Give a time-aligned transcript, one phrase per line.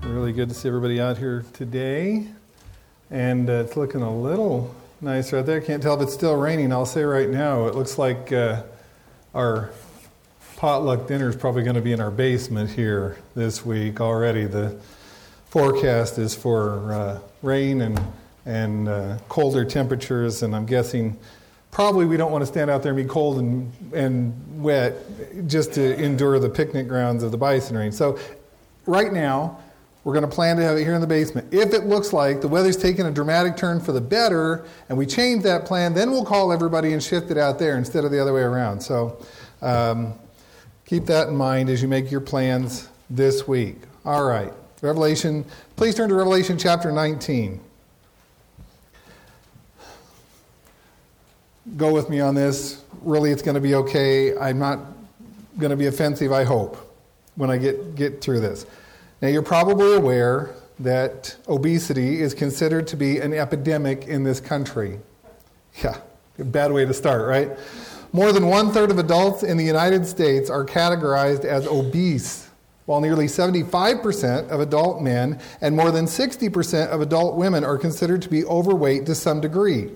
[0.03, 2.27] Really good to see everybody out here today.
[3.11, 5.61] And uh, it's looking a little nice right there.
[5.61, 6.73] Can't tell if it's still raining.
[6.73, 8.63] I'll say right now, it looks like uh,
[9.35, 9.71] our
[10.57, 14.45] potluck dinner is probably going to be in our basement here this week already.
[14.47, 14.79] The
[15.47, 18.01] forecast is for uh, rain and,
[18.47, 21.19] and uh, colder temperatures, and I'm guessing
[21.71, 24.97] probably we don't want to stand out there and be cold and, and wet
[25.47, 27.95] just to endure the picnic grounds of the bison range.
[27.95, 28.19] So,
[28.87, 29.59] right now,
[30.07, 31.53] we're going to plan to have it here in the basement.
[31.53, 35.05] If it looks like the weather's taking a dramatic turn for the better and we
[35.05, 38.21] change that plan, then we'll call everybody and shift it out there instead of the
[38.21, 38.81] other way around.
[38.81, 39.21] So
[39.63, 40.15] um,
[40.85, 43.79] keep that in mind as you make your plans this week.
[44.05, 44.53] All right.
[44.81, 45.45] Revelation,
[45.75, 47.59] please turn to Revelation chapter 19.
[51.77, 52.85] Go with me on this.
[53.03, 54.39] Really, it's going to be okay.
[54.39, 54.79] I'm not
[55.59, 56.77] going to be offensive, I hope,
[57.35, 58.67] when I get, get through this.
[59.23, 65.01] Now, you're probably aware that obesity is considered to be an epidemic in this country.
[65.83, 65.99] Yeah,
[66.39, 67.57] bad way to start, right?
[68.13, 72.49] More than one third of adults in the United States are categorized as obese,
[72.85, 78.23] while nearly 75% of adult men and more than 60% of adult women are considered
[78.23, 79.91] to be overweight to some degree.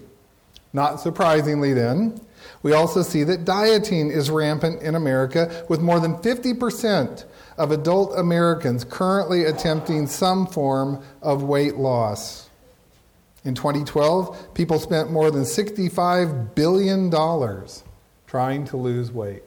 [0.72, 2.20] Not surprisingly, then,
[2.62, 7.24] we also see that dieting is rampant in America, with more than 50%
[7.56, 12.48] of adult Americans currently attempting some form of weight loss.
[13.44, 17.10] In 2012, people spent more than $65 billion
[18.26, 19.42] trying to lose weight.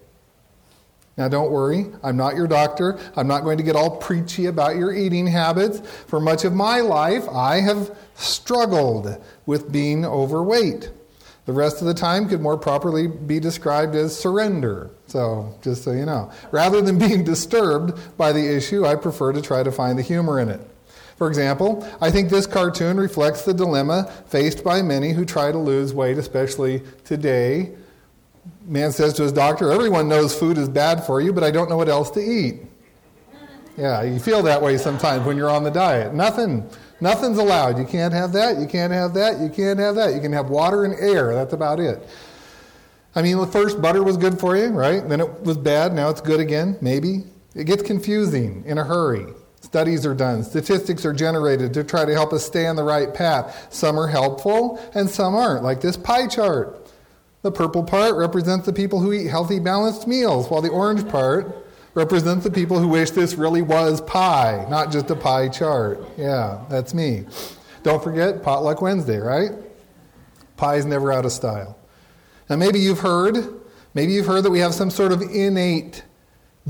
[1.15, 2.99] Now, don't worry, I'm not your doctor.
[3.15, 5.79] I'm not going to get all preachy about your eating habits.
[6.07, 10.89] For much of my life, I have struggled with being overweight.
[11.45, 14.89] The rest of the time could more properly be described as surrender.
[15.07, 16.31] So, just so you know.
[16.51, 20.39] Rather than being disturbed by the issue, I prefer to try to find the humor
[20.39, 20.61] in it.
[21.17, 25.57] For example, I think this cartoon reflects the dilemma faced by many who try to
[25.57, 27.71] lose weight, especially today.
[28.65, 31.69] Man says to his doctor, Everyone knows food is bad for you, but I don't
[31.69, 32.61] know what else to eat.
[33.77, 36.13] Yeah, you feel that way sometimes when you're on the diet.
[36.13, 36.69] Nothing
[37.03, 37.77] Nothing's allowed.
[37.77, 40.13] You can't have that, you can't have that, you can't have that.
[40.13, 41.35] You can have water and air.
[41.35, 42.01] That's about it.
[43.13, 45.05] I mean, the first butter was good for you, right?
[45.09, 47.25] Then it was bad, now it's good again, maybe.
[47.55, 49.25] It gets confusing in a hurry.
[49.59, 53.13] Studies are done, statistics are generated to try to help us stay on the right
[53.13, 53.67] path.
[53.69, 56.89] Some are helpful and some aren't, like this pie chart.
[57.41, 61.62] The purple part represents the people who eat healthy, balanced meals, while the orange part
[61.93, 66.03] represents the people who wish this really was pie, not just a pie chart.
[66.17, 67.25] Yeah, that's me.
[67.83, 69.51] Don't forget Potluck Wednesday, right?
[70.57, 71.77] Pie's never out of style.
[72.49, 73.61] Now, maybe you've heard,
[73.93, 76.03] maybe you've heard that we have some sort of innate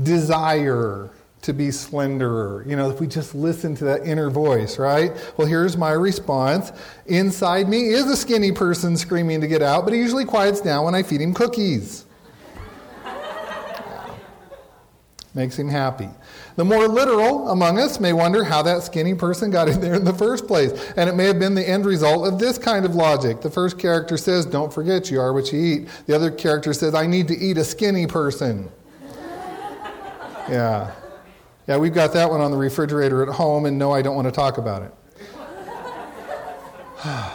[0.02, 1.10] desire
[1.42, 2.66] to be slenderer.
[2.66, 5.12] You know, if we just listen to that inner voice, right?
[5.36, 6.72] Well, here's my response.
[7.06, 10.84] Inside me is a skinny person screaming to get out, but he usually quiets down
[10.86, 12.03] when I feed him cookies.
[15.34, 16.08] Makes him happy.
[16.56, 20.04] The more literal among us may wonder how that skinny person got in there in
[20.04, 20.72] the first place.
[20.96, 23.40] And it may have been the end result of this kind of logic.
[23.40, 25.88] The first character says, Don't forget you are what you eat.
[26.06, 28.70] The other character says, I need to eat a skinny person.
[30.48, 30.92] yeah.
[31.66, 34.28] Yeah, we've got that one on the refrigerator at home, and no, I don't want
[34.28, 34.92] to talk about it.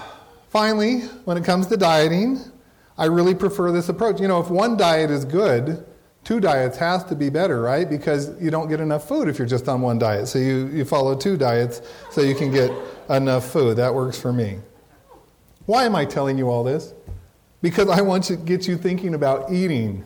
[0.49, 2.39] Finally, when it comes to dieting,
[2.97, 4.21] I really prefer this approach.
[4.21, 5.83] You know, if one diet is good,
[6.29, 7.89] two diets has to be better, right?
[7.89, 10.27] Because you don't get enough food if you're just on one diet.
[10.27, 11.81] So you, you follow two diets
[12.11, 12.71] so you can get
[13.09, 13.77] enough food.
[13.77, 14.59] That works for me.
[15.65, 16.93] Why am I telling you all this?
[17.63, 20.05] Because I want to get you thinking about eating.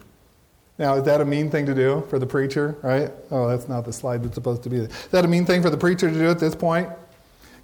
[0.80, 3.12] Now, is that a mean thing to do for the preacher, right?
[3.30, 4.88] Oh, that's not the slide that's supposed to be there.
[4.88, 6.88] Is that a mean thing for the preacher to do at this point?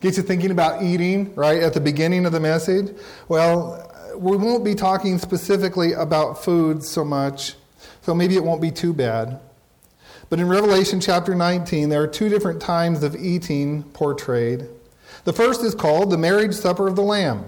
[0.01, 2.93] Get you thinking about eating, right, at the beginning of the message?
[3.29, 7.55] Well, we won't be talking specifically about food so much
[8.09, 9.39] so maybe it won't be too bad.
[10.31, 14.65] But in Revelation chapter 19, there are two different times of eating portrayed.
[15.25, 17.45] The first is called the marriage supper of the Lamb.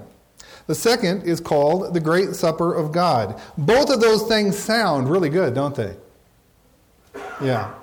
[0.68, 3.42] The second is called the great supper of God.
[3.58, 5.96] Both of those things sound really good, don't they?
[7.42, 7.74] Yeah.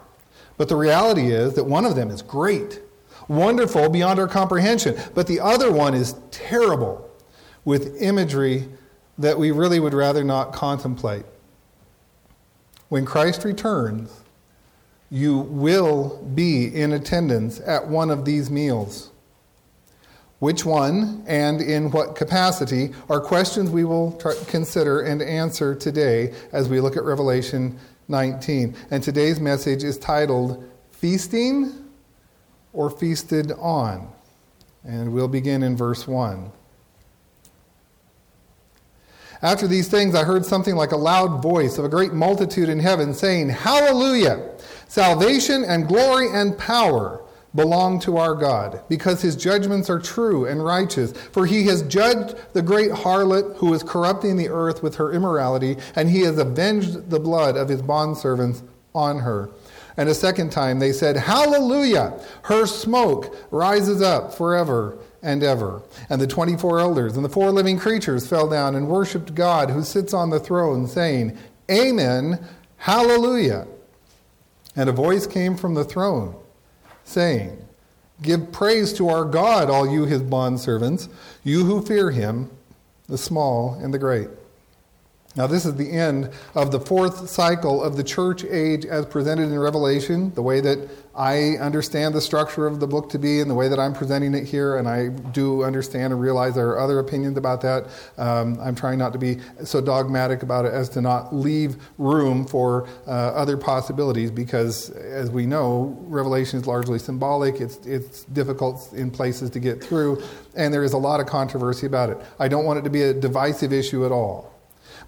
[0.57, 2.81] But the reality is that one of them is great,
[3.27, 7.11] wonderful beyond our comprehension, but the other one is terrible
[7.65, 8.69] with imagery
[9.19, 11.27] that we really would rather not contemplate.
[12.89, 14.23] When Christ returns,
[15.11, 19.11] you will be in attendance at one of these meals.
[20.39, 26.33] Which one and in what capacity are questions we will try, consider and answer today
[26.53, 28.77] as we look at Revelation 19.
[28.91, 31.73] And today's message is titled Feasting
[32.73, 34.09] or Feasted On.
[34.85, 36.53] And we'll begin in verse 1.
[39.41, 42.81] After these things, I heard something like a loud voice of a great multitude in
[42.81, 44.51] heaven saying, Hallelujah!
[44.89, 47.23] Salvation and glory and power
[47.55, 51.13] belong to our God, because his judgments are true and righteous.
[51.13, 55.77] For he has judged the great harlot who is corrupting the earth with her immorality,
[55.95, 58.63] and he has avenged the blood of his bondservants
[58.95, 59.51] on her.
[59.97, 62.21] And a second time they said, Hallelujah!
[62.43, 65.83] Her smoke rises up forever and ever.
[66.09, 69.83] And the 24 elders and the four living creatures fell down and worshiped God who
[69.83, 71.37] sits on the throne, saying,
[71.71, 72.39] Amen,
[72.79, 73.67] Hallelujah.
[74.75, 76.35] And a voice came from the throne,
[77.05, 77.65] saying,
[78.23, 81.09] Give praise to our God, all you his bondservants,
[81.45, 82.51] you who fear him,
[83.09, 84.29] the small and the great.
[85.37, 89.51] Now, this is the end of the fourth cycle of the church age as presented
[89.51, 93.51] in Revelation, the way that I understand the structure of the book to be and
[93.51, 96.79] the way that I'm presenting it here, and I do understand and realize there are
[96.79, 97.89] other opinions about that.
[98.17, 102.47] Um, I'm trying not to be so dogmatic about it as to not leave room
[102.47, 107.61] for uh, other possibilities because, as we know, Revelation is largely symbolic.
[107.61, 110.23] It's, it's difficult in places to get through,
[110.55, 112.19] and there is a lot of controversy about it.
[112.39, 114.58] I don't want it to be a divisive issue at all.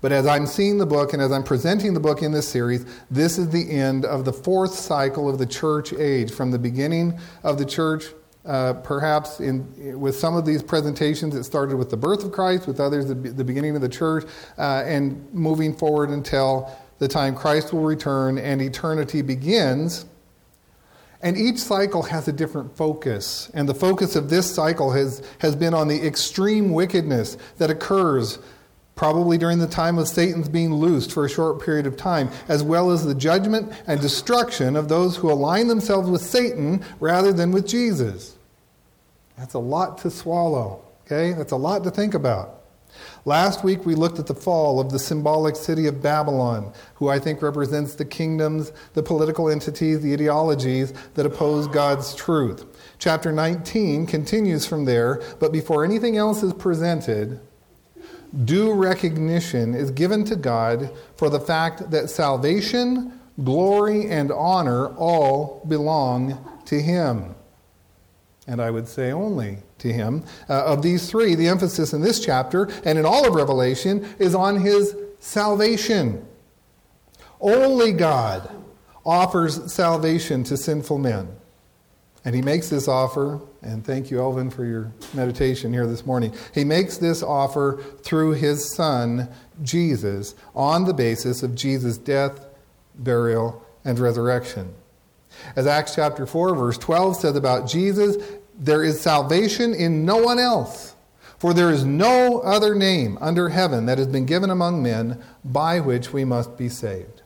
[0.00, 2.86] But as I'm seeing the book and as I'm presenting the book in this series,
[3.10, 6.30] this is the end of the fourth cycle of the church age.
[6.30, 8.06] From the beginning of the church,
[8.46, 12.66] uh, perhaps in, with some of these presentations, it started with the birth of Christ,
[12.66, 14.24] with others, the, the beginning of the church,
[14.56, 20.06] uh, and moving forward until the time Christ will return and eternity begins.
[21.22, 23.50] And each cycle has a different focus.
[23.52, 28.38] And the focus of this cycle has, has been on the extreme wickedness that occurs
[29.00, 32.62] probably during the time of Satan's being loosed for a short period of time, as
[32.62, 37.50] well as the judgment and destruction of those who align themselves with Satan rather than
[37.50, 38.36] with Jesus.
[39.38, 41.32] That's a lot to swallow, okay?
[41.32, 42.60] That's a lot to think about.
[43.24, 47.18] Last week we looked at the fall of the symbolic city of Babylon, who I
[47.18, 52.66] think represents the kingdoms, the political entities, the ideologies that oppose God's truth.
[52.98, 57.40] Chapter 19 continues from there, but before anything else is presented,
[58.44, 65.64] due recognition is given to God for the fact that salvation, glory, and honor all
[65.68, 67.34] belong to Him.
[68.46, 70.24] And I would say only to Him.
[70.48, 74.34] Uh, of these three, the emphasis in this chapter and in all of Revelation is
[74.34, 76.26] on His salvation.
[77.40, 78.50] Only God
[79.04, 81.28] offers salvation to sinful men.
[82.24, 86.34] And he makes this offer, and thank you, Elvin, for your meditation here this morning.
[86.52, 89.28] He makes this offer through his son,
[89.62, 92.46] Jesus, on the basis of Jesus' death,
[92.96, 94.74] burial, and resurrection.
[95.56, 98.16] As Acts chapter 4, verse 12 says about Jesus,
[98.58, 100.94] there is salvation in no one else.
[101.38, 105.80] For there is no other name under heaven that has been given among men by
[105.80, 107.19] which we must be saved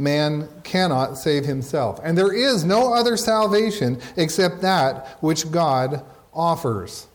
[0.00, 2.00] man cannot save himself.
[2.02, 7.06] And there is no other salvation except that which God offers.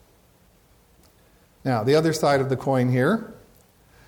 [1.64, 3.34] Now, the other side of the coin here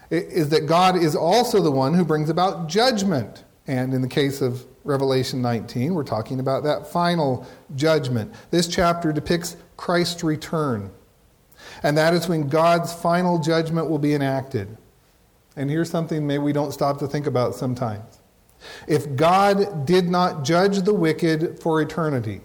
[0.10, 3.44] is that God is also the one who brings about judgment.
[3.66, 8.34] And in the case of Revelation 19, we're talking about that final judgment.
[8.52, 10.92] This chapter depicts Christ's return.
[11.84, 14.78] And that is when God's final judgment will be enacted.
[15.56, 18.20] And here's something maybe we don't stop to think about sometimes.
[18.88, 22.42] If God did not judge the wicked for eternity,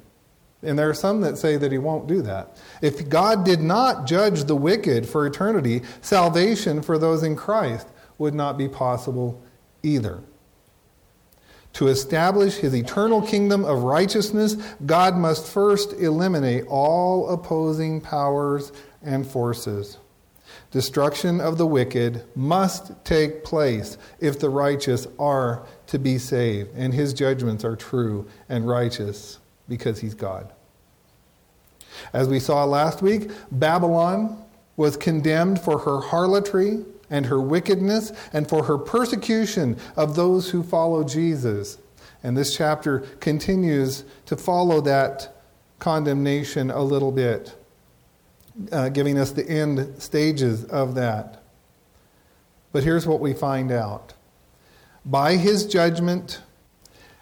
[0.63, 2.57] and there are some that say that he won't do that.
[2.81, 7.89] If God did not judge the wicked for eternity, salvation for those in Christ
[8.19, 9.43] would not be possible
[9.83, 10.23] either.
[11.75, 14.55] To establish his eternal kingdom of righteousness,
[14.85, 19.99] God must first eliminate all opposing powers and forces.
[20.71, 26.95] Destruction of the wicked must take place if the righteous are to be saved, and
[26.95, 30.51] his judgments are true and righteous because he's God.
[32.15, 34.43] As we saw last week, Babylon
[34.79, 40.63] was condemned for her harlotry and her wickedness and for her persecution of those who
[40.63, 41.77] follow Jesus.
[42.23, 45.37] And this chapter continues to follow that
[45.79, 47.55] condemnation a little bit,
[48.73, 51.43] uh, giving us the end stages of that.
[52.73, 54.15] But here's what we find out
[55.05, 56.41] by his judgment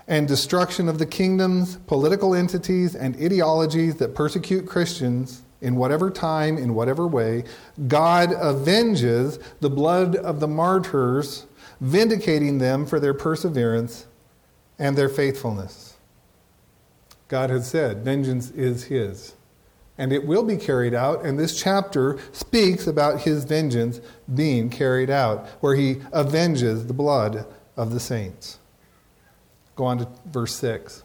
[0.07, 6.59] and destruction of the kingdoms, political entities, and ideologies that persecute Christians in whatever time,
[6.59, 7.45] in whatever way,
[7.87, 11.47] God avenges the blood of the martyrs,
[11.81, 14.07] vindicating them for their perseverance
[14.79, 15.97] and their faithfulness.
[17.29, 19.35] God has said, Vengeance is his.
[19.97, 24.01] And it will be carried out, and this chapter speaks about his vengeance
[24.35, 27.47] being carried out, where he avenges the blood
[27.81, 28.59] of the saints.
[29.75, 31.03] Go on to verse 6.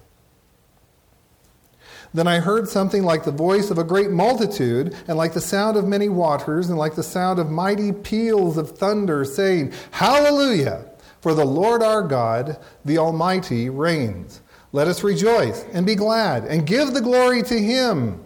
[2.13, 5.77] Then I heard something like the voice of a great multitude, and like the sound
[5.77, 10.85] of many waters, and like the sound of mighty peals of thunder, saying, Hallelujah!
[11.21, 14.41] For the Lord our God, the Almighty, reigns.
[14.73, 18.21] Let us rejoice and be glad, and give the glory to him.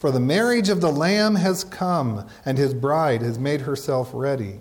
[0.00, 4.60] For the marriage of the Lamb has come, and his bride has made herself ready.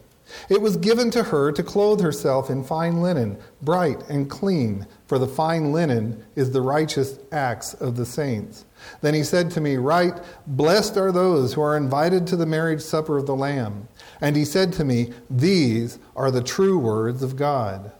[0.49, 5.19] It was given to her to clothe herself in fine linen, bright and clean, for
[5.19, 8.65] the fine linen is the righteous acts of the saints.
[9.01, 12.81] Then he said to me, Write, Blessed are those who are invited to the marriage
[12.81, 13.87] supper of the Lamb.
[14.19, 17.91] And he said to me, These are the true words of God.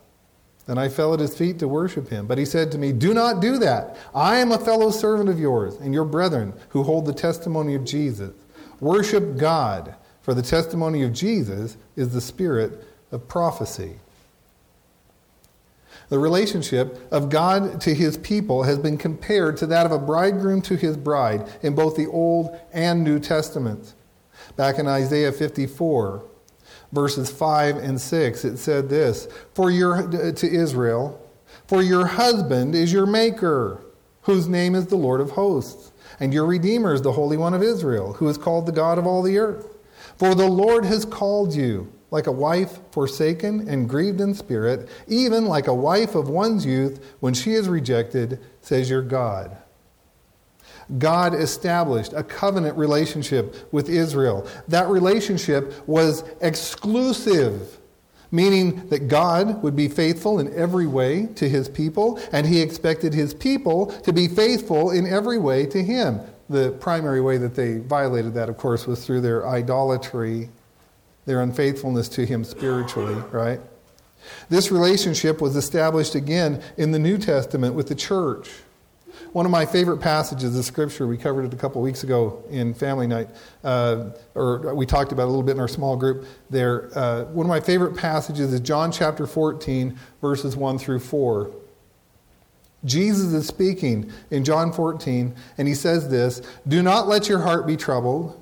[0.66, 2.26] Then I fell at his feet to worship him.
[2.26, 3.96] But he said to me, Do not do that.
[4.14, 7.84] I am a fellow servant of yours and your brethren who hold the testimony of
[7.84, 8.32] Jesus.
[8.80, 13.96] Worship God, for the testimony of Jesus is the spirit of prophecy.
[16.08, 20.62] The relationship of God to his people has been compared to that of a bridegroom
[20.62, 23.94] to his bride in both the Old and New Testaments.
[24.56, 26.22] Back in Isaiah 54,
[26.92, 31.18] verses 5 and 6, it said this For your, to Israel,
[31.66, 33.82] For your husband is your maker,
[34.22, 37.62] whose name is the Lord of hosts, and your Redeemer is the Holy One of
[37.62, 39.66] Israel, who is called the God of all the earth.
[40.16, 45.46] For the Lord has called you like a wife forsaken and grieved in spirit, even
[45.46, 49.56] like a wife of one's youth when she is rejected, says your God.
[50.98, 54.46] God established a covenant relationship with Israel.
[54.68, 57.78] That relationship was exclusive,
[58.30, 63.14] meaning that God would be faithful in every way to his people, and he expected
[63.14, 66.20] his people to be faithful in every way to him.
[66.50, 70.50] The primary way that they violated that, of course, was through their idolatry
[71.24, 73.60] their unfaithfulness to Him spiritually, right?
[74.48, 78.50] This relationship was established again in the New Testament with the church.
[79.32, 82.74] One of my favorite passages of Scripture, we covered it a couple weeks ago in
[82.74, 83.28] Family Night,
[83.62, 86.90] uh, or we talked about it a little bit in our small group there.
[86.96, 91.50] Uh, one of my favorite passages is John chapter 14, verses 1 through 4.
[92.84, 97.66] Jesus is speaking in John 14, and he says this Do not let your heart
[97.66, 98.38] be troubled.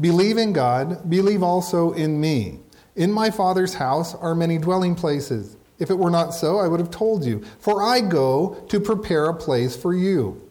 [0.00, 2.60] Believe in God, believe also in me.
[2.96, 5.56] In my Father's house are many dwelling places.
[5.78, 7.44] If it were not so, I would have told you.
[7.60, 10.42] For I go to prepare a place for you.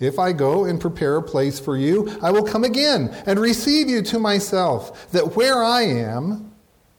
[0.00, 3.88] If I go and prepare a place for you, I will come again and receive
[3.88, 6.52] you to myself, that where I am,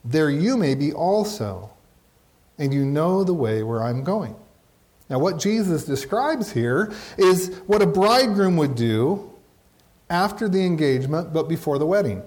[0.03, 1.71] there you may be also.
[2.57, 4.35] And you know the way where I'm going.
[5.09, 9.31] Now, what Jesus describes here is what a bridegroom would do
[10.09, 12.23] after the engagement, but before the wedding.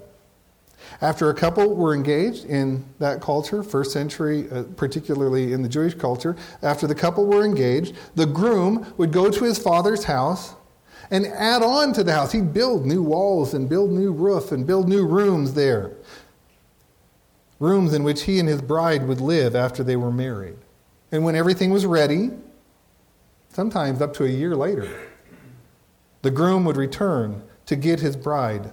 [1.01, 5.95] After a couple were engaged in that culture, first century, uh, particularly in the Jewish
[5.95, 10.55] culture, after the couple were engaged, the groom would go to his father's house
[11.11, 12.33] and add on to the house.
[12.33, 15.93] He'd build new walls and build new roof and build new rooms there.
[17.59, 20.57] Rooms in which he and his bride would live after they were married.
[21.11, 22.31] And when everything was ready,
[23.59, 24.89] sometimes up to a year later,
[26.23, 28.71] the groom would return to get his bride.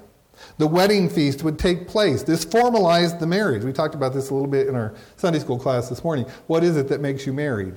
[0.59, 2.21] The wedding feast would take place.
[2.21, 3.63] This formalized the marriage.
[3.63, 6.27] We talked about this a little bit in our Sunday school class this morning.
[6.45, 7.73] What is it that makes you married?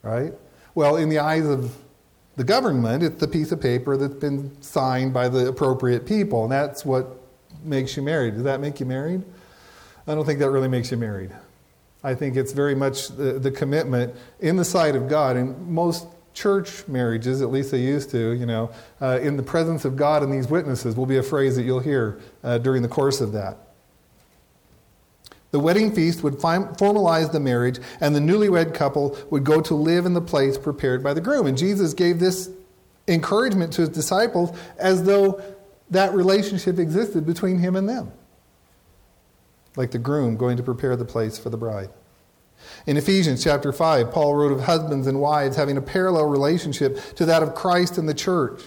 [0.00, 0.32] Right?
[0.74, 1.76] Well, in the eyes of
[2.36, 6.52] the government, it's the piece of paper that's been signed by the appropriate people, and
[6.52, 7.14] that's what
[7.62, 8.36] makes you married.
[8.36, 9.22] Does that make you married?
[10.06, 11.32] I don't think that really makes you married.
[12.02, 16.06] I think it's very much the, the commitment in the sight of God, and most
[16.34, 18.70] church marriages, at least they used to, you know,
[19.00, 21.80] uh, in the presence of God and these witnesses will be a phrase that you'll
[21.80, 23.58] hear uh, during the course of that.
[25.50, 30.06] The wedding feast would formalize the marriage, and the newlywed couple would go to live
[30.06, 31.46] in the place prepared by the groom.
[31.46, 32.48] And Jesus gave this
[33.06, 35.42] encouragement to his disciples as though
[35.90, 38.12] that relationship existed between him and them,
[39.76, 41.90] like the groom going to prepare the place for the bride.
[42.86, 47.24] In Ephesians chapter 5, Paul wrote of husbands and wives having a parallel relationship to
[47.26, 48.62] that of Christ and the church.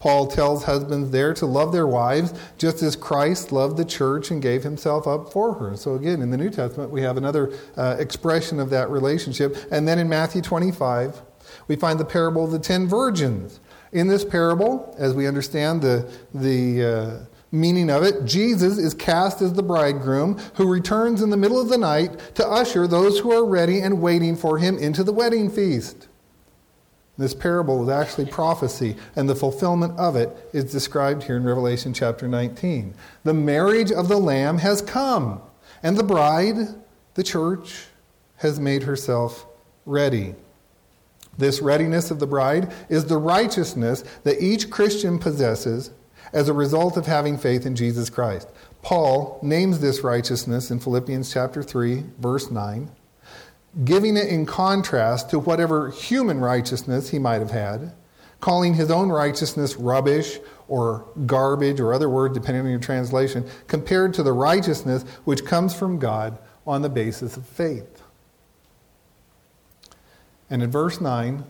[0.00, 4.40] Paul tells husbands there to love their wives just as Christ loved the church and
[4.40, 5.76] gave himself up for her.
[5.76, 9.56] So, again, in the New Testament, we have another uh, expression of that relationship.
[9.70, 11.20] And then in Matthew 25,
[11.68, 13.60] we find the parable of the ten virgins.
[13.92, 19.42] In this parable, as we understand the, the uh, meaning of it, Jesus is cast
[19.42, 23.32] as the bridegroom who returns in the middle of the night to usher those who
[23.32, 26.08] are ready and waiting for him into the wedding feast.
[27.18, 31.92] This parable is actually prophecy, and the fulfillment of it is described here in Revelation
[31.92, 32.94] chapter 19.
[33.24, 35.42] The marriage of the Lamb has come,
[35.82, 36.56] and the bride,
[37.14, 37.86] the church,
[38.36, 39.44] has made herself
[39.84, 40.34] ready.
[41.36, 45.90] This readiness of the bride is the righteousness that each Christian possesses
[46.32, 48.48] as a result of having faith in Jesus Christ.
[48.82, 52.90] Paul names this righteousness in Philippians chapter 3, verse 9
[53.84, 57.92] giving it in contrast to whatever human righteousness he might have had,
[58.40, 64.14] calling his own righteousness rubbish or garbage or other word, depending on your translation, compared
[64.14, 68.02] to the righteousness which comes from God on the basis of faith.
[70.48, 71.44] And in verse 9,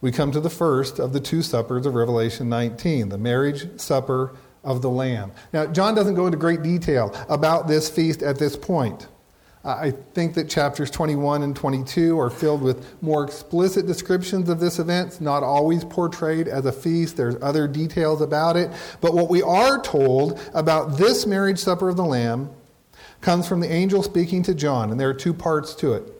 [0.00, 4.34] we come to the first of the two suppers of Revelation 19, the marriage supper
[4.64, 5.32] of the Lamb.
[5.52, 9.08] Now, John doesn't go into great detail about this feast at this point.
[9.62, 14.78] I think that chapters 21 and 22 are filled with more explicit descriptions of this
[14.78, 15.08] event.
[15.08, 18.70] It's not always portrayed as a feast, there's other details about it.
[19.02, 22.50] But what we are told about this marriage supper of the Lamb
[23.20, 26.10] comes from the angel speaking to John, and there are two parts to it.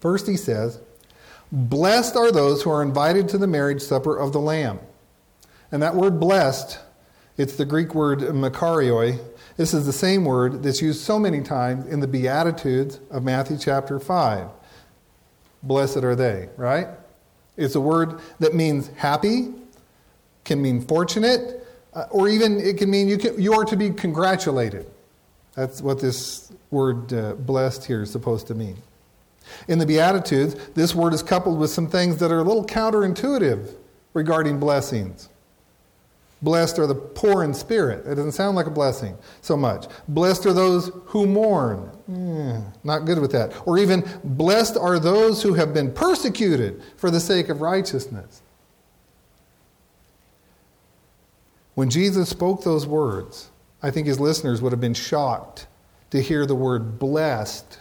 [0.00, 0.80] First, he says,
[1.50, 4.80] Blessed are those who are invited to the marriage supper of the Lamb.
[5.72, 6.78] And that word blessed,
[7.36, 9.18] it's the Greek word makarioi,
[9.56, 13.58] this is the same word that's used so many times in the Beatitudes of Matthew
[13.58, 14.48] chapter 5.
[15.64, 16.86] Blessed are they, right?
[17.56, 19.52] It's a word that means happy,
[20.44, 23.90] can mean fortunate, uh, or even it can mean you, can, you are to be
[23.90, 24.86] congratulated.
[25.54, 28.76] That's what this word uh, blessed here is supposed to mean.
[29.68, 33.74] In the Beatitudes, this word is coupled with some things that are a little counterintuitive
[34.14, 35.28] regarding blessings.
[36.40, 38.06] Blessed are the poor in spirit.
[38.06, 39.86] It doesn't sound like a blessing so much.
[40.06, 41.90] Blessed are those who mourn.
[42.08, 43.52] Mm, not good with that.
[43.66, 48.40] Or even, blessed are those who have been persecuted for the sake of righteousness.
[51.74, 53.50] When Jesus spoke those words,
[53.82, 55.66] I think his listeners would have been shocked
[56.10, 57.78] to hear the word blessed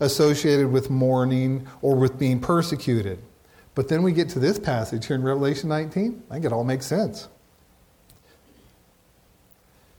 [0.00, 3.18] associated with mourning or with being persecuted.
[3.74, 6.22] But then we get to this passage here in Revelation 19.
[6.30, 7.28] I think it all makes sense.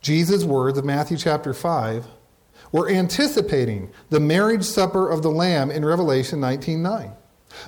[0.02, 2.06] Jesus' words of Matthew chapter 5
[2.72, 7.14] were anticipating the marriage supper of the Lamb in Revelation 19:9.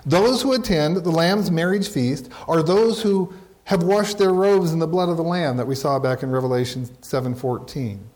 [0.06, 3.34] Those who attend the Lamb's marriage feast are those who
[3.66, 6.32] have washed their robes in the blood of the Lamb that we saw back in
[6.32, 8.11] Revelation 7:14.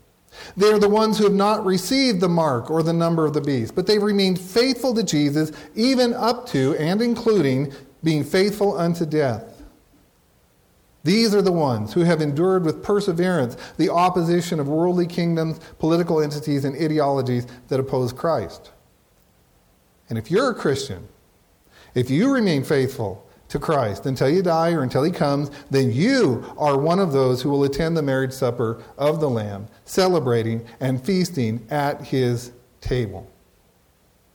[0.56, 3.40] They are the ones who have not received the mark or the number of the
[3.40, 9.04] beast, but they've remained faithful to Jesus even up to and including being faithful unto
[9.06, 9.62] death.
[11.04, 16.20] These are the ones who have endured with perseverance the opposition of worldly kingdoms, political
[16.20, 18.72] entities, and ideologies that oppose Christ.
[20.08, 21.06] And if you're a Christian,
[21.94, 26.44] if you remain faithful to Christ until you die or until he comes, then you
[26.58, 31.04] are one of those who will attend the marriage supper of the Lamb, celebrating and
[31.04, 33.30] feasting at his table.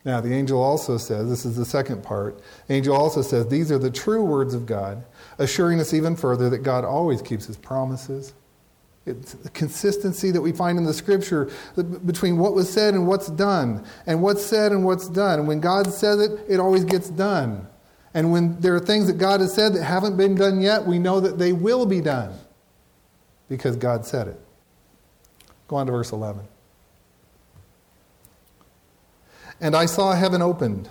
[0.03, 3.77] Now, the angel also says, this is the second part, angel also says, these are
[3.77, 5.03] the true words of God,
[5.37, 8.33] assuring us even further that God always keeps his promises.
[9.05, 11.51] It's the consistency that we find in the scripture
[12.05, 15.39] between what was said and what's done, and what's said and what's done.
[15.39, 17.67] And when God says it, it always gets done.
[18.13, 20.99] And when there are things that God has said that haven't been done yet, we
[20.99, 22.33] know that they will be done
[23.47, 24.39] because God said it.
[25.67, 26.41] Go on to verse 11.
[29.61, 30.89] And I saw heaven opened,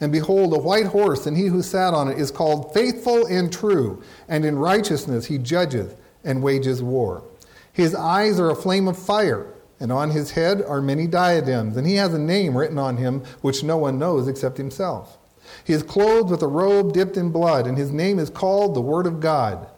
[0.00, 3.52] and behold, a white horse, and he who sat on it is called Faithful and
[3.52, 7.24] True, and in righteousness he judgeth and wages war.
[7.72, 9.46] His eyes are a flame of fire,
[9.80, 13.20] and on his head are many diadems, and he has a name written on him
[13.40, 15.18] which no one knows except himself.
[15.64, 18.80] He is clothed with a robe dipped in blood, and his name is called the
[18.80, 19.68] Word of God.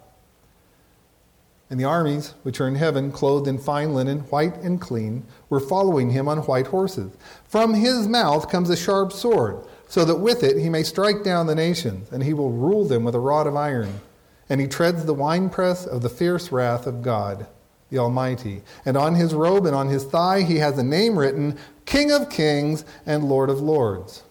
[1.69, 5.59] And the armies, which are in heaven, clothed in fine linen, white and clean, were
[5.59, 7.11] following him on white horses.
[7.43, 11.47] From his mouth comes a sharp sword, so that with it he may strike down
[11.47, 14.01] the nations, and he will rule them with a rod of iron.
[14.47, 17.47] And he treads the winepress of the fierce wrath of God,
[17.89, 18.61] the Almighty.
[18.85, 22.29] And on his robe and on his thigh he has a name written King of
[22.29, 24.23] Kings and Lord of Lords.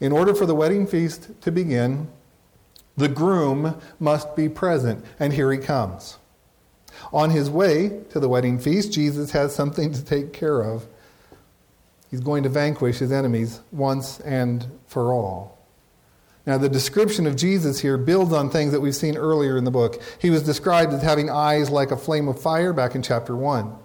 [0.00, 2.08] In order for the wedding feast to begin,
[2.98, 6.18] The groom must be present, and here he comes.
[7.12, 10.88] On his way to the wedding feast, Jesus has something to take care of.
[12.10, 15.58] He's going to vanquish his enemies once and for all.
[16.44, 19.70] Now, the description of Jesus here builds on things that we've seen earlier in the
[19.70, 20.02] book.
[20.18, 23.76] He was described as having eyes like a flame of fire back in chapter 1.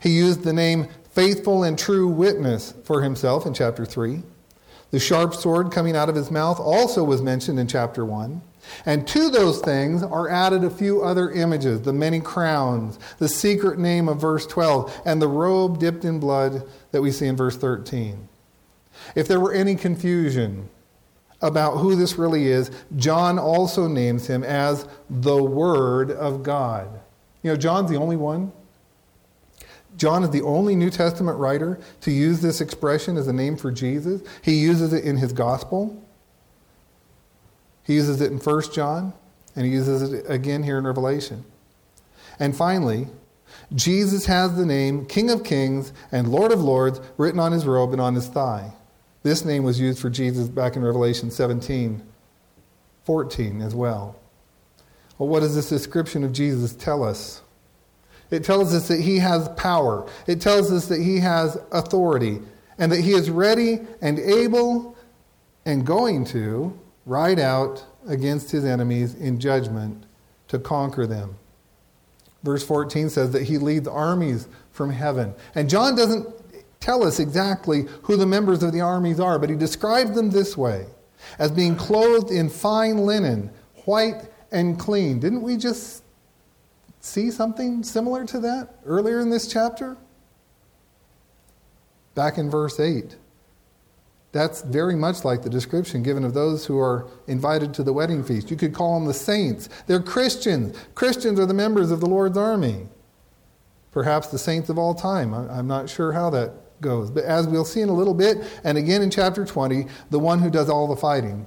[0.00, 4.22] He used the name faithful and true witness for himself in chapter 3.
[4.94, 8.40] The sharp sword coming out of his mouth also was mentioned in chapter 1.
[8.86, 13.80] And to those things are added a few other images the many crowns, the secret
[13.80, 17.56] name of verse 12, and the robe dipped in blood that we see in verse
[17.56, 18.28] 13.
[19.16, 20.68] If there were any confusion,
[21.42, 26.88] about who this really is, John also names him as the Word of God.
[27.42, 28.52] You know, John's the only one.
[29.96, 33.70] John is the only New Testament writer to use this expression as a name for
[33.70, 34.22] Jesus.
[34.42, 36.02] He uses it in his gospel.
[37.84, 39.12] He uses it in 1 John,
[39.54, 41.44] and he uses it again here in Revelation.
[42.38, 43.08] And finally,
[43.74, 47.92] Jesus has the name King of Kings and Lord of Lords written on his robe
[47.92, 48.72] and on his thigh.
[49.22, 52.02] This name was used for Jesus back in Revelation 17,
[53.04, 54.16] 14 as well.
[55.18, 57.42] Well, what does this description of Jesus tell us?
[58.30, 60.08] It tells us that he has power.
[60.26, 62.40] It tells us that he has authority
[62.78, 64.96] and that he is ready and able
[65.64, 70.04] and going to ride out against his enemies in judgment
[70.48, 71.36] to conquer them.
[72.42, 75.34] Verse 14 says that he leads armies from heaven.
[75.54, 76.28] And John doesn't
[76.80, 80.56] tell us exactly who the members of the armies are, but he describes them this
[80.56, 80.86] way
[81.38, 83.50] as being clothed in fine linen,
[83.86, 85.18] white and clean.
[85.18, 86.03] Didn't we just
[87.04, 89.96] see something similar to that earlier in this chapter?
[92.14, 93.16] Back in verse 8.
[94.32, 98.24] That's very much like the description given of those who are invited to the wedding
[98.24, 98.50] feast.
[98.50, 99.68] You could call them the saints.
[99.86, 100.76] They're Christians.
[100.94, 102.88] Christians are the members of the Lord's army.
[103.92, 105.32] Perhaps the saints of all time.
[105.34, 107.10] I'm not sure how that goes.
[107.10, 110.40] But as we'll see in a little bit, and again in chapter 20, the one
[110.40, 111.46] who does all the fighting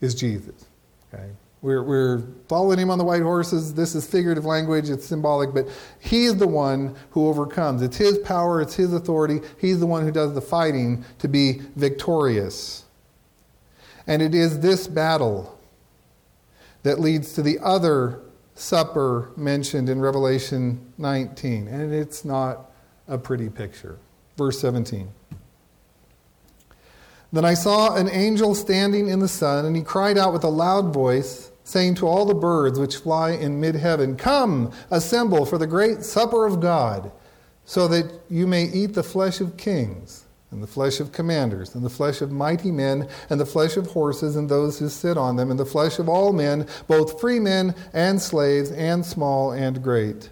[0.00, 0.66] is Jesus.
[1.12, 1.30] Okay?
[1.66, 3.74] We're, we're following him on the white horses.
[3.74, 5.66] This is figurative language, it's symbolic, but
[5.98, 7.82] he's the one who overcomes.
[7.82, 9.40] It's his power, it's his authority.
[9.60, 12.84] He's the one who does the fighting to be victorious.
[14.06, 15.58] And it is this battle
[16.84, 18.20] that leads to the other
[18.54, 21.66] supper mentioned in Revelation 19.
[21.66, 22.70] And it's not
[23.08, 23.98] a pretty picture.
[24.36, 25.08] Verse 17.
[27.32, 30.48] Then I saw an angel standing in the sun, and he cried out with a
[30.48, 35.58] loud voice, saying to all the birds which fly in mid heaven, Come, assemble for
[35.58, 37.10] the great supper of God,
[37.64, 41.84] so that you may eat the flesh of kings, and the flesh of commanders, and
[41.84, 45.34] the flesh of mighty men, and the flesh of horses, and those who sit on
[45.34, 49.82] them, and the flesh of all men, both free men and slaves, and small and
[49.82, 50.30] great.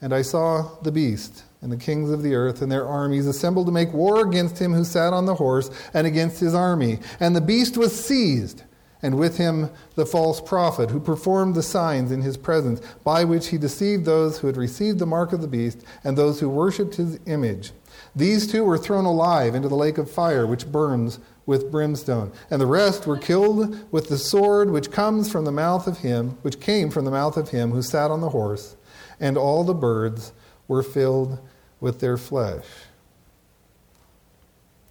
[0.00, 3.66] And I saw the beast and the kings of the earth and their armies assembled
[3.66, 7.00] to make war against him who sat on the horse and against his army.
[7.20, 8.62] And the beast was seized,
[9.02, 13.48] and with him the false prophet, who performed the signs in his presence, by which
[13.48, 16.94] he deceived those who had received the mark of the beast and those who worshipped
[16.96, 17.72] his image.
[18.16, 22.32] These two were thrown alive into the lake of fire, which burns with brimstone.
[22.50, 26.38] And the rest were killed with the sword which comes from the mouth of him,
[26.42, 28.76] which came from the mouth of him who sat on the horse,
[29.20, 30.32] and all the birds
[30.68, 31.38] were filled
[31.80, 32.64] with their flesh.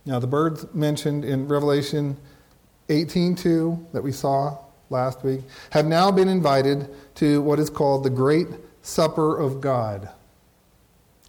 [0.06, 2.18] Now, the birds mentioned in Revelation
[2.94, 4.58] 18:2 that we saw
[4.90, 8.48] last week have now been invited to what is called the Great
[8.82, 10.10] Supper of God.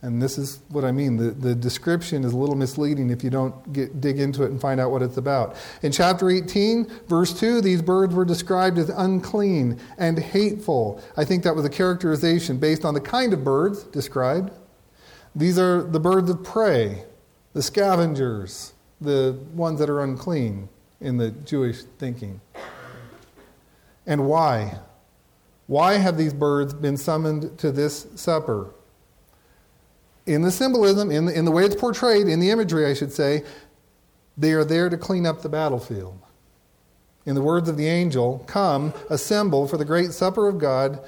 [0.02, 1.16] And this is what I mean.
[1.16, 4.60] The, the description is a little misleading if you don't get, dig into it and
[4.60, 5.56] find out what it's about.
[5.82, 11.02] In chapter 18, verse 2, these birds were described as unclean and hateful.
[11.16, 14.52] I think that was a characterization based on the kind of birds described
[15.34, 17.04] these are the birds of prey,
[17.54, 20.68] the scavengers, the ones that are unclean
[21.04, 22.40] in the Jewish thinking.
[24.06, 24.78] And why?
[25.66, 28.70] Why have these birds been summoned to this supper?
[30.26, 33.12] In the symbolism, in the, in the way it's portrayed, in the imagery, I should
[33.12, 33.44] say,
[34.36, 36.18] they are there to clean up the battlefield.
[37.26, 41.00] In the words of the angel, come, assemble for the great supper of God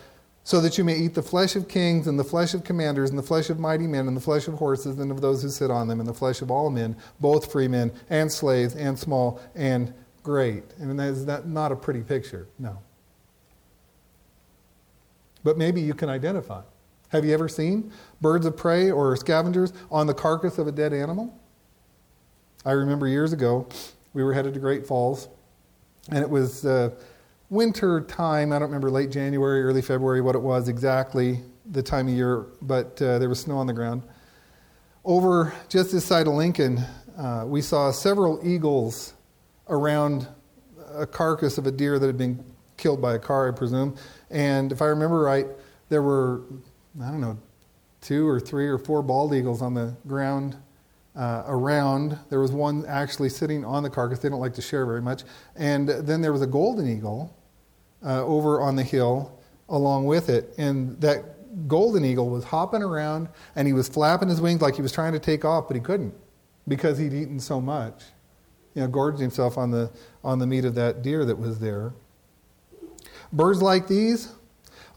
[0.47, 3.19] so that you may eat the flesh of kings and the flesh of commanders and
[3.19, 5.73] the flesh of mighty men and the flesh of horses and of those who sit
[5.73, 9.41] on them and the flesh of all men, both free men and slaves and small
[9.57, 10.63] and great.
[10.79, 12.79] And that is that not a pretty picture, no.
[15.43, 16.63] But maybe you can identify.
[17.09, 20.93] Have you ever seen birds of prey or scavengers on the carcass of a dead
[20.93, 21.37] animal?
[22.65, 23.67] I remember years ago,
[24.15, 25.27] we were headed to Great Falls
[26.11, 26.91] And it was uh,
[27.49, 28.53] winter time.
[28.53, 32.47] I don't remember late January, early February, what it was exactly, the time of year,
[32.63, 34.03] but uh, there was snow on the ground.
[35.05, 36.79] Over just this side of Lincoln,
[37.17, 39.15] uh, we saw several eagles
[39.69, 40.29] around
[40.95, 42.45] a carcass of a deer that had been
[42.77, 43.97] killed by a car, I presume.
[44.31, 45.47] And if I remember right,
[45.89, 46.43] there were,
[47.01, 47.39] I don't know,
[48.01, 50.57] two or three or four bald eagles on the ground
[51.17, 52.19] uh, around.
[52.29, 54.19] There was one actually sitting on the carcass.
[54.19, 55.23] They don't like to share very much.
[55.57, 57.37] And then there was a golden eagle
[58.05, 60.55] uh, over on the hill along with it.
[60.59, 61.25] And that
[61.67, 65.15] golden eagle was hopping around and he was flapping his wings like he was trying
[65.15, 66.15] to take off, but he couldn't
[66.69, 68.03] because he'd eaten so much.
[68.75, 69.91] You know, gorged himself on the,
[70.23, 71.95] on the meat of that deer that was there.
[73.33, 74.33] Birds like these,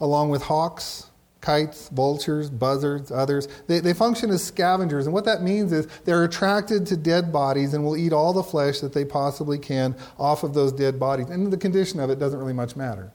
[0.01, 1.08] along with hawks,
[1.41, 3.47] kites, vultures, buzzards, others.
[3.67, 7.73] They, they function as scavengers, and what that means is they're attracted to dead bodies
[7.73, 11.29] and will eat all the flesh that they possibly can off of those dead bodies.
[11.29, 13.13] And the condition of it doesn't really much matter.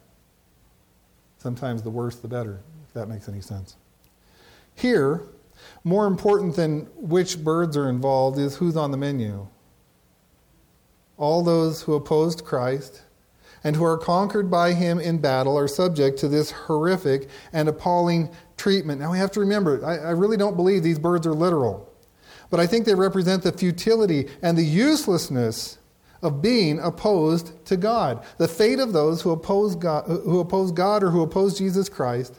[1.38, 3.76] Sometimes the worse the better, if that makes any sense.
[4.74, 5.22] Here,
[5.84, 9.46] more important than which birds are involved is who's on the menu.
[11.16, 13.02] All those who opposed Christ
[13.64, 18.30] and who are conquered by him in battle are subject to this horrific and appalling
[18.56, 19.00] treatment.
[19.00, 21.90] Now we have to remember, I, I really don't believe these birds are literal,
[22.50, 25.78] but I think they represent the futility and the uselessness
[26.22, 28.24] of being opposed to God.
[28.38, 32.34] The fate of those who oppose God, who oppose God or who oppose Jesus Christ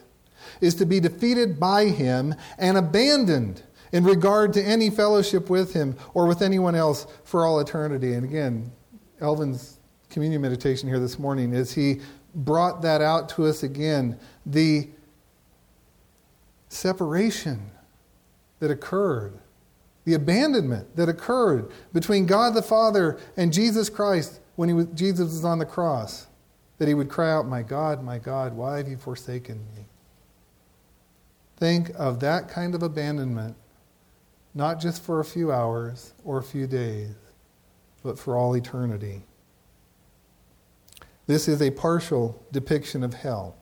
[0.60, 3.62] is to be defeated by him and abandoned
[3.92, 8.12] in regard to any fellowship with him or with anyone else for all eternity.
[8.14, 8.72] And again,
[9.20, 9.75] Elvin's
[10.16, 12.00] communion meditation here this morning is he
[12.34, 14.18] brought that out to us again.
[14.46, 14.88] The
[16.70, 17.70] separation
[18.60, 19.38] that occurred,
[20.06, 25.26] the abandonment that occurred between God the Father and Jesus Christ when he was, Jesus
[25.26, 26.28] was on the cross,
[26.78, 29.84] that he would cry out, My God, my God, why have you forsaken me?
[31.58, 33.54] Think of that kind of abandonment,
[34.54, 37.12] not just for a few hours or a few days,
[38.02, 39.20] but for all eternity.
[41.26, 43.56] This is a partial depiction of hell.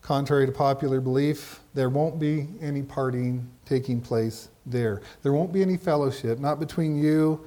[0.00, 5.02] Contrary to popular belief, there won't be any partying taking place there.
[5.22, 7.44] There won't be any fellowship, not between you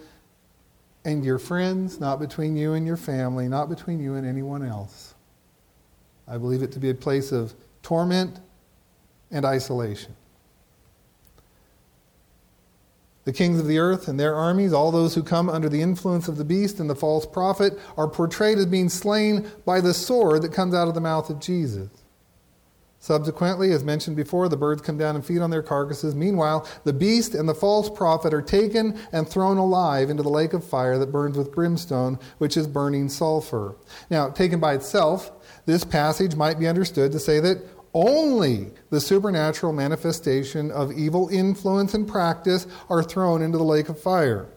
[1.04, 5.16] and your friends, not between you and your family, not between you and anyone else.
[6.28, 8.40] I believe it to be a place of torment
[9.32, 10.16] and isolation.
[13.26, 16.28] The kings of the earth and their armies, all those who come under the influence
[16.28, 20.44] of the beast and the false prophet, are portrayed as being slain by the sword
[20.44, 21.90] that comes out of the mouth of Jesus.
[23.00, 26.16] Subsequently, as mentioned before, the birds come down and feed on their carcasses.
[26.16, 30.54] Meanwhile, the beast and the false prophet are taken and thrown alive into the lake
[30.54, 33.76] of fire that burns with brimstone, which is burning sulfur.
[34.10, 35.32] Now, taken by itself,
[35.68, 37.62] this passage might be understood to say that
[37.96, 44.00] only the supernatural manifestation of evil influence and practice are thrown into the lake of
[44.00, 44.48] fire.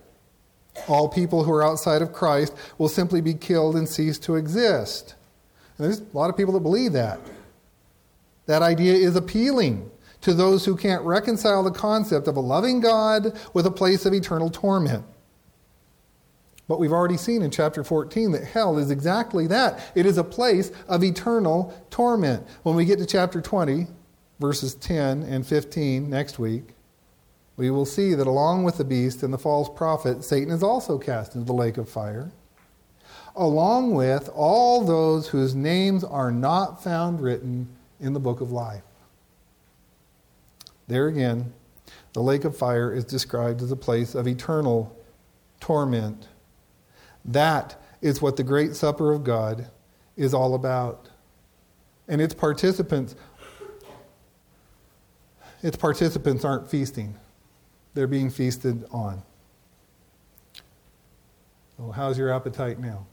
[0.89, 5.15] All people who are outside of Christ will simply be killed and cease to exist.
[5.77, 7.21] And there's a lot of people that believe that.
[8.47, 9.89] That idea is appealing
[10.23, 14.13] to those who can't reconcile the concept of a loving God with a place of
[14.13, 15.05] eternal torment.
[16.69, 19.91] But we've already seen in chapter 14 that hell is exactly that.
[19.95, 22.47] It is a place of eternal torment.
[22.63, 23.87] When we get to chapter 20,
[24.39, 26.75] verses 10 and 15 next week,
[27.57, 30.99] we will see that along with the beast and the false prophet, Satan is also
[30.99, 32.31] cast into the lake of fire,
[33.35, 38.83] along with all those whose names are not found written in the book of life.
[40.87, 41.53] There again,
[42.13, 44.95] the lake of fire is described as a place of eternal
[45.61, 46.29] torment.
[47.29, 49.71] That is what the great supper of God
[50.17, 51.09] is all about.
[52.09, 53.15] And its participants
[55.63, 57.17] its participants aren't feasting.
[57.95, 59.23] They're being feasted on.
[61.77, 63.07] Well, how's your appetite now?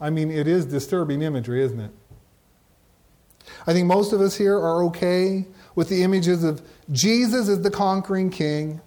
[0.00, 1.90] I mean, it is disturbing imagery, isn't it?
[3.66, 7.70] I think most of us here are okay with the images of Jesus as the
[7.70, 8.80] conquering king.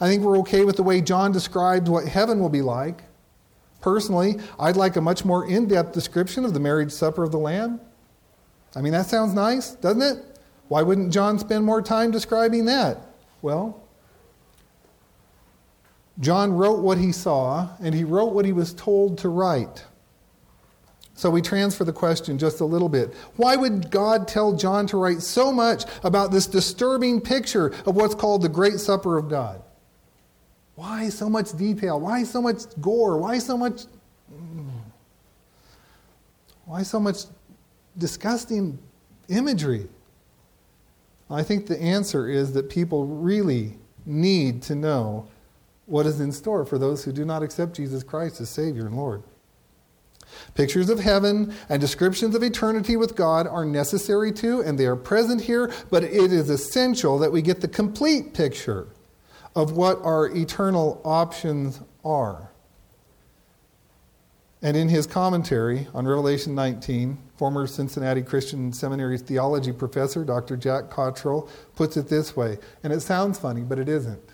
[0.00, 3.02] I think we're okay with the way John described what heaven will be like.
[3.80, 7.38] Personally, I'd like a much more in depth description of the marriage supper of the
[7.38, 7.80] Lamb.
[8.74, 10.38] I mean, that sounds nice, doesn't it?
[10.68, 12.98] Why wouldn't John spend more time describing that?
[13.42, 13.82] Well,
[16.18, 19.84] John wrote what he saw, and he wrote what he was told to write.
[21.14, 23.14] So we transfer the question just a little bit.
[23.36, 28.14] Why would God tell John to write so much about this disturbing picture of what's
[28.14, 29.62] called the Great Supper of God?
[30.76, 31.98] Why so much detail?
[31.98, 33.16] Why so much gore?
[33.16, 33.84] Why so much
[34.32, 34.70] mm,
[36.66, 37.24] Why so much
[37.98, 38.78] disgusting
[39.28, 39.88] imagery?
[41.28, 45.26] I think the answer is that people really need to know
[45.86, 48.96] what is in store for those who do not accept Jesus Christ as Savior and
[48.96, 49.22] Lord.
[50.54, 54.96] Pictures of heaven and descriptions of eternity with God are necessary too, and they are
[54.96, 58.88] present here, but it is essential that we get the complete picture
[59.56, 62.52] of what our eternal options are.
[64.62, 70.56] And in his commentary on Revelation 19, former Cincinnati Christian Seminary theology professor Dr.
[70.56, 74.30] Jack Cottrell puts it this way, and it sounds funny, but it isn't.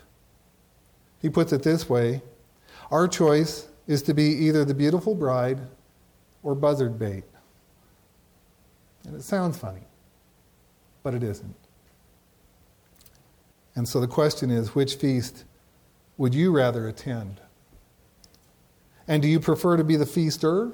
[1.21, 2.21] He puts it this way
[2.91, 5.61] Our choice is to be either the beautiful bride
[6.41, 7.23] or buzzard bait.
[9.05, 9.87] And it sounds funny,
[11.01, 11.62] but it isn't.
[13.75, 15.43] And so the question is which feast
[16.17, 17.41] would you rather attend?
[19.07, 20.71] And do you prefer to be the feaster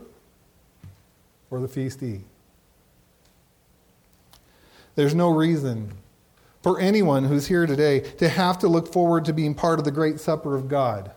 [1.49, 2.21] or the feastee?
[4.95, 5.93] There's no reason
[6.61, 9.91] for anyone who's here today to have to look forward to being part of the
[9.91, 11.11] great supper of God.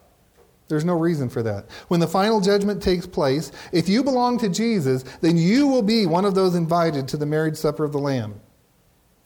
[0.68, 1.68] There's no reason for that.
[1.88, 6.06] When the final judgment takes place, if you belong to Jesus, then you will be
[6.06, 8.40] one of those invited to the marriage supper of the Lamb.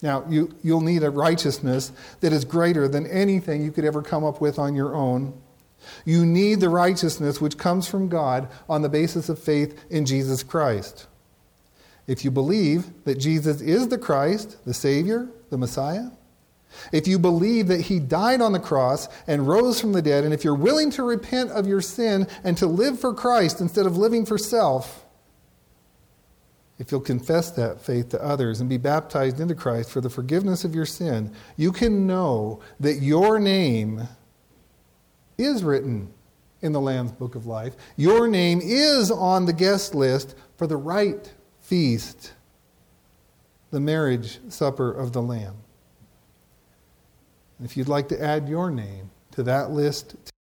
[0.06, 1.90] Now, you, you'll need a righteousness
[2.20, 5.34] that is greater than anything you could ever come up with on your own.
[6.04, 10.44] You need the righteousness which comes from God on the basis of faith in Jesus
[10.44, 11.08] Christ.
[12.06, 16.10] If you believe that Jesus is the Christ, the Savior, the Messiah,
[16.92, 20.32] if you believe that He died on the cross and rose from the dead, and
[20.32, 23.96] if you're willing to repent of your sin and to live for Christ instead of
[23.96, 25.04] living for self,
[26.78, 30.64] if you'll confess that faith to others and be baptized into Christ for the forgiveness
[30.64, 34.08] of your sin, you can know that your name
[35.38, 36.12] is written
[36.60, 37.76] in the Lamb's Book of Life.
[37.96, 42.32] Your name is on the guest list for the right feast,
[43.70, 45.56] the marriage supper of the Lamb.
[47.62, 50.14] If you'd like to add your name to that list,